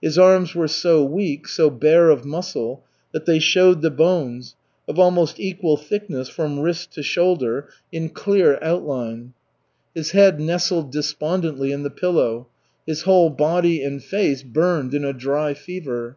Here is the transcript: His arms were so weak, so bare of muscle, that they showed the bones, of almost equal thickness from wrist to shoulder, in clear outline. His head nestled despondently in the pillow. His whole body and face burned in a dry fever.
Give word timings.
His 0.00 0.16
arms 0.16 0.54
were 0.54 0.68
so 0.68 1.02
weak, 1.02 1.48
so 1.48 1.70
bare 1.70 2.08
of 2.08 2.24
muscle, 2.24 2.84
that 3.12 3.26
they 3.26 3.40
showed 3.40 3.82
the 3.82 3.90
bones, 3.90 4.54
of 4.86 4.96
almost 4.96 5.40
equal 5.40 5.76
thickness 5.76 6.28
from 6.28 6.60
wrist 6.60 6.92
to 6.92 7.02
shoulder, 7.02 7.68
in 7.90 8.10
clear 8.10 8.60
outline. 8.62 9.32
His 9.92 10.12
head 10.12 10.38
nestled 10.38 10.92
despondently 10.92 11.72
in 11.72 11.82
the 11.82 11.90
pillow. 11.90 12.46
His 12.86 13.02
whole 13.02 13.28
body 13.28 13.82
and 13.82 14.00
face 14.00 14.44
burned 14.44 14.94
in 14.94 15.04
a 15.04 15.12
dry 15.12 15.52
fever. 15.52 16.16